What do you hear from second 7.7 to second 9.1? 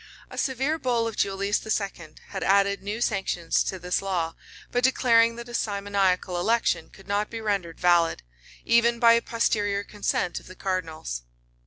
valid, even